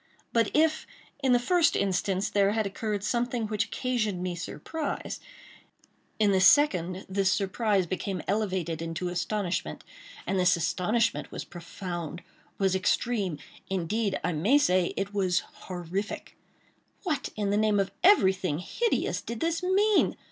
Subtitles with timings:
[0.33, 0.87] But if,
[1.21, 5.19] in the first instance, there had occurred something which occasioned me surprise,
[6.17, 9.83] in the second, this surprise became elevated into astonishment;
[10.25, 16.35] and this astonishment was profound—was extreme—indeed I may say it was horrific.
[17.03, 20.15] What, in the name of everything hideous, did this mean?